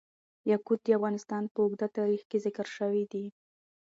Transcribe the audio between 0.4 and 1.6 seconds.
یاقوت د افغانستان په